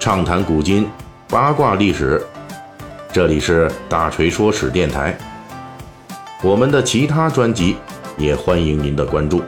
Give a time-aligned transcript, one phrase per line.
[0.00, 0.88] 畅谈古今，
[1.28, 2.24] 八卦历史。
[3.12, 5.14] 这里是大锤说史电台。
[6.42, 7.76] 我们的其他专辑
[8.16, 9.42] 也欢迎您的关注。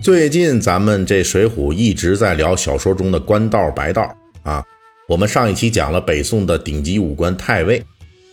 [0.00, 4.08] 最近咱们这《水浒》一直在聊小说中的官道白道
[4.44, 4.62] 啊。
[5.08, 7.82] 我们上一期讲了北宋的顶级武官太尉。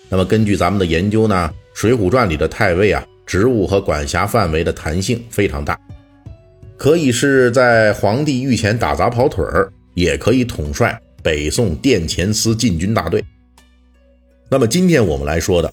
[0.08, 1.50] 那么根据咱们的研究呢，
[1.80, 5.80] 《水浒传》里的太尉啊，职务和管辖范围的弹性非常大，
[6.78, 13.24] 可以是在皇帝御前打杂跑腿儿，也可以统帅北宋殿前司禁军大队。
[14.50, 15.72] 那么今天我们来说的，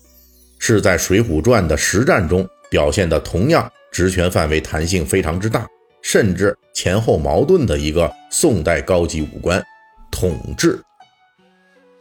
[0.59, 5.67] 是在《水浒传》的实战中表现的同样职权范围弹性非常之大。
[6.03, 9.65] 甚至前后矛盾的一个宋代高级武官，
[10.11, 10.79] 统治。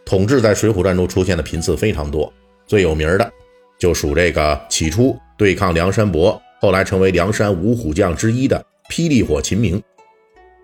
[0.03, 2.31] 统治在《水浒传》中出现的频次非常多，
[2.67, 3.31] 最有名的
[3.79, 9.81] 就属这个起初对抗梁山伯，后来成为梁山五虎将之一的霹雳火秦明。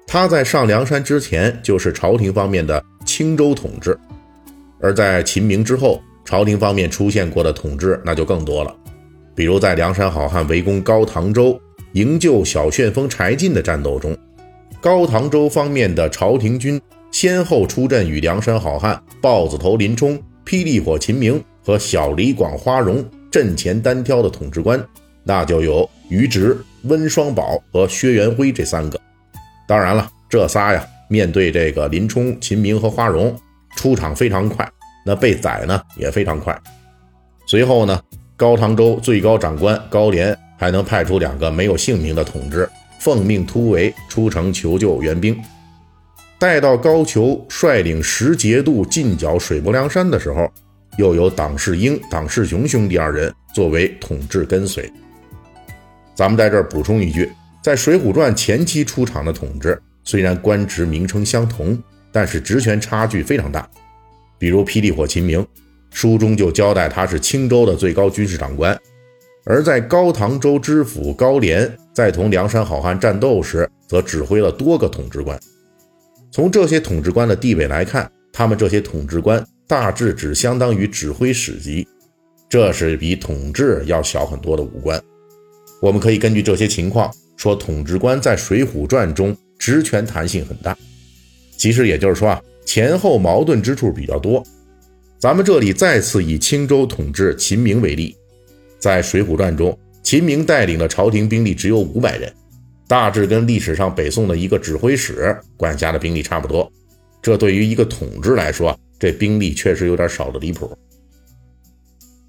[0.08, 3.98] 他在上梁山之前就是朝廷方面的青州统治，
[4.82, 8.76] 而在秦明之后，朝廷方面出现过的统治那就更多了，
[9.36, 11.60] 比如在梁山好汉围攻高唐州。
[11.94, 14.16] 营救小旋风柴进的战斗中，
[14.80, 24.84] 高唐州方面的朝廷军先后出阵与梁山好汉豹子头林冲、霹雳火秦明和小李广花荣阵前单挑的统治官，
[25.24, 29.00] 那就有于直、温双宝和薛元辉这三个。
[29.68, 33.38] 当然了，这仨呀，面对这个林冲、秦明和花荣，
[33.76, 34.70] 出场非常快，
[35.06, 36.60] 那被宰呢也非常快。
[37.46, 38.02] 随后呢，
[38.36, 40.38] 高唐州最高长官高廉。
[40.62, 45.42] 还能派出两个没有姓名的统治，奉命突围出城求救援兵。
[46.38, 50.52] 待到高俅率领十节度进剿水泊梁山的时候，
[51.00, 54.92] 又有党世英、党世雄兄弟二人作为统治跟随。
[56.14, 57.32] 咱们在这儿补充一句，
[57.64, 63.66] 在《水浒传》前期出场的统治，虽然官职名称相同，但是职权差距非常大。
[64.38, 65.48] 比如霹雳火秦明，
[65.90, 68.78] 书中就交代他是青州的最高军事长官。
[69.46, 75.40] 而在高唐州知府高廉在同梁山好汉战斗时，则指挥了多个统治官。
[76.30, 81.88] 从这些统治官的地位来看，他们这些统治官大致只相当于指挥使级，
[82.50, 85.00] 这是比统治要小很多的武官。
[85.80, 90.76] 我们可以根据这些情况说，统治官在《水浒传》中职权弹性很大。
[91.56, 94.44] 其实也就是说啊，前后矛盾之处比较多。
[95.20, 98.16] 咱们这里再次以青州统治秦明为例。
[98.80, 102.34] 在《水浒传》中，秦明带领的朝廷兵力只有五百人，
[102.88, 106.68] 大致跟历史上北宋的一个指挥使管辖的兵力差不多。
[107.22, 110.72] 这对于一个统治来说，这兵力确实有点少的离谱。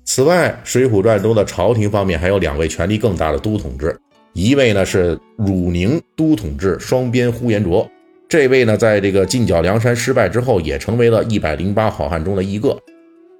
[0.05, 3.95] 此外，《水浒传》中的朝廷方面还有两位权力更大的都统治，
[4.33, 7.87] 一位呢是汝宁都统治双边呼延灼，
[8.29, 12.79] 这位呢在这个进剿梁山失败之后，也成为了一百零八好汉中的一个。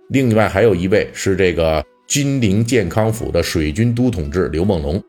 [0.09, 1.85] 另外还有一位是这个。
[2.11, 5.01] 金陵健康府的水军都统治刘梦龙，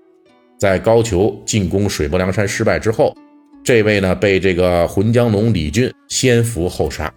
[0.59, 3.11] 在高俅进攻水泊梁山失败之后，
[3.63, 7.11] 这位呢被这个浑江龙李俊先俘后杀。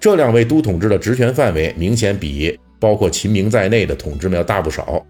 [0.00, 5.04] 这两位都统治的职权范围明显比包括秦明在内的统治们要大不少。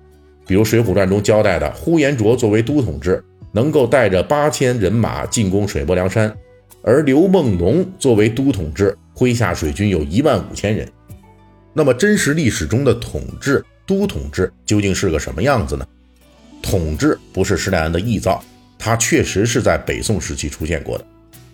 [0.49, 6.35] 比如《水浒传》中交代的，呼延灼作为都统治，能够带着八千人马进攻水泊梁山，
[6.83, 10.89] 而刘梦龙作为都统治，麾下水军有一万五千人。
[11.73, 15.87] 那么，真实历史中的统治都统治究竟是个什么样子呢？
[16.61, 18.43] 统治不是施耐庵的臆造，
[18.77, 21.05] 它确实是在北宋时期出现过的。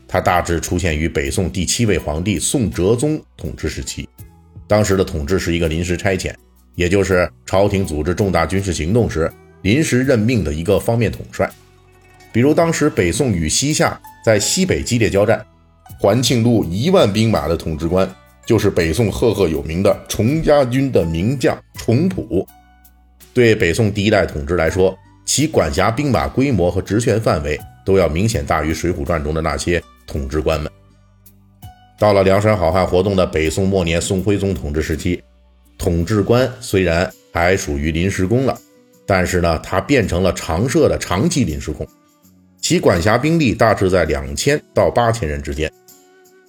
[0.09, 4.09] 它大致出现于北宋第七位皇帝宋哲宗统治时期。
[4.67, 6.35] 当时的统治是一个临时差遣，
[6.75, 9.31] 也就是朝廷组织重大军事行动时
[9.63, 11.51] 临时任命的一个方面统帅。
[12.33, 15.45] 比如当时北宋与西夏在西北激烈交战，
[15.99, 18.09] 环庆路一万兵马的统治官。
[18.47, 22.47] 就是北宋赫赫有名的崇家军的名将崇普，
[23.35, 30.71] 对北宋第一代统治来说，其管辖兵马规模和职权范围都要明显大于《水浒传》中的那些统治官们。
[31.99, 35.23] 到了梁山好汉活动的北宋末年，宋徽宗统治时期，
[35.77, 38.59] 统治官虽然还属于临时工了，
[39.07, 41.87] 但是呢，他变成了常设的长期临时工，
[42.61, 45.71] 其管辖兵力大致在两千到八千人之间。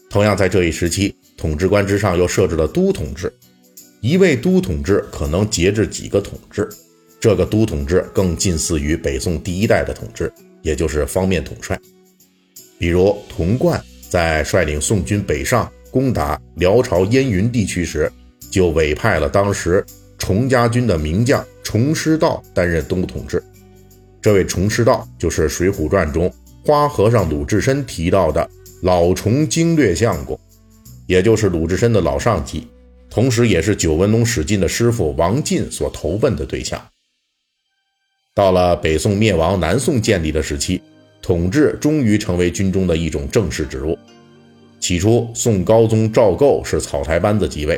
[0.10, 1.15] 同样在这一时期。
[1.38, 3.31] 统治官之上又设置了都统治，
[4.01, 6.68] 一位都统治可能节制几个统治，
[7.19, 10.33] 这个都统治更近似于北宋第一代的统治，
[10.63, 11.80] 也就是方面统帅。
[12.77, 18.12] 比如童贯在率领宋军北上攻打辽朝燕云地区时，
[18.51, 19.83] 就委派了当时
[20.18, 23.41] 崇家军的名将崇师道担任东部统治。
[24.21, 26.31] 这位崇师道就是《水浒传》中
[26.65, 28.50] 花和尚鲁智深提到的
[28.81, 30.39] 老崇经略相公，
[31.06, 32.68] 也就是鲁智深的老上级，
[33.09, 36.79] 同时也是九纹龙史进的师傅王进所投奔的对象。
[38.35, 40.81] 到了北宋灭亡、南宋建立的时期，
[41.27, 44.00] 统治终于成为军中的一种正式职务。
[44.79, 47.77] 起初，宋高宗赵构是草台班子即位，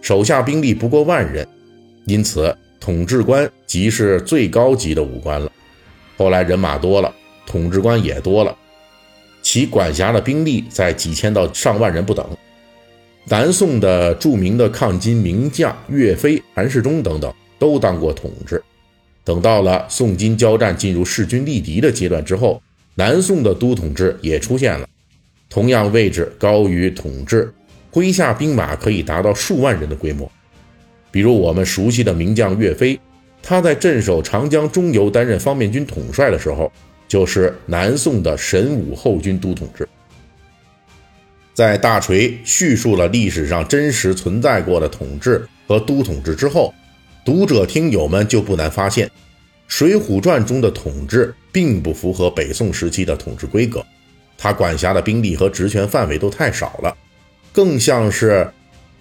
[0.00, 1.44] 手下兵力不过万人，
[2.04, 5.50] 因此统治官即是最高级的武官了。
[6.16, 7.12] 后来人马多了，
[7.44, 8.56] 统治官也多了，
[9.42, 12.24] 其管辖的兵力在几千到上万人不等。
[13.24, 18.62] 南宋的著名的抗金名将岳飞、韩世忠等等都当过统治。
[19.24, 22.62] 等到了宋金交战进入势均力敌的阶段之后，
[22.94, 24.88] 南宋的都统制也出现了。
[25.50, 27.52] 同样位置高于统治，
[27.92, 30.30] 麾下兵马可以达到数万人的规模。
[31.10, 32.98] 比如我们熟悉的名将岳飞，
[33.42, 36.72] 他在镇守长江中游、担任方面军统帅的时候，
[37.06, 39.88] 就是南宋的神武后军都统制。
[41.52, 46.74] 在大锤叙述了历史上真实存在过的统治和都统治之后，
[47.24, 49.06] 读者听友们就不难发现，
[49.66, 53.84] 《水浒传》中的统治并不符合北宋时期的统治规格。
[54.36, 56.96] 他管辖的兵力和职权范围都太少了，
[57.52, 58.48] 更像是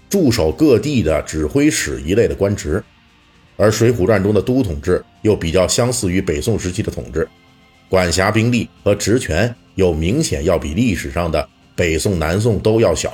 [0.10, 2.82] 驻守各地的指挥使一类的官职，
[3.58, 7.28] 而《水浒传》中的都统制又比较相似于北宋时期的统治，
[7.90, 13.10] 管辖兵力和职权又明显要比历史上的北宋、南宋都要小。《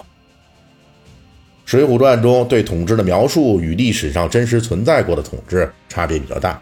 [1.66, 6.62] 水浒传》中对统治的描述与历史上真实存在过的统治差别比较大，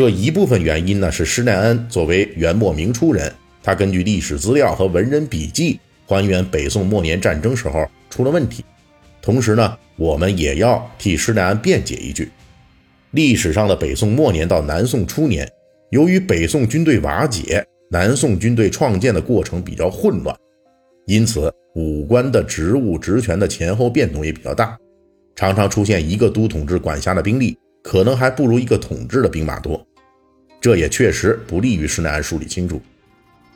[0.00, 3.30] 这一部分原因呢是施耐庵作为元末明初人。
[3.62, 8.64] 他根据历史资料和文人笔记还原北宋末年战争时候出了问题，
[9.20, 12.30] 同时呢，我们也要替施耐庵辩解一句：
[13.10, 15.46] 历史上的北宋末年到南宋初年，
[15.90, 20.34] 由于北宋军队瓦解，南宋军队创建的过程比较混乱，
[21.08, 24.78] 因此武官的职务职权的前后变动也比较大，
[25.36, 29.86] 常常出现一个都统治管辖的兵力可能还不如一个统治的兵马多，
[30.60, 32.80] 这也确实不利于施耐庵梳理清楚。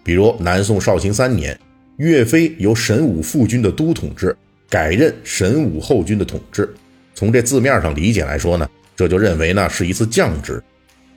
[0.02, 1.58] 比如南宋绍兴三年，
[1.96, 4.34] 岳飞由神武副军的都统制
[4.68, 6.72] 改任神武后军的统治。
[7.14, 10.62] 从这字面上理解来说呢，这就认为呢是一次降职，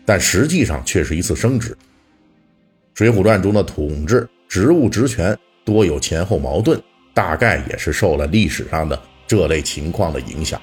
[0.05, 1.71] 但实际上却是一次升职。
[2.93, 6.81] 《水浒传》中的统治职务职权多有前后矛盾，
[7.13, 10.61] 大概也是受了历史上的这类情况的影响。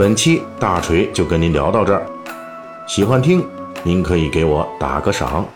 [0.00, 2.06] 本期大锤就跟您聊到这儿，
[2.88, 3.46] 喜欢听。
[3.82, 5.46] 您可以给我打个赏。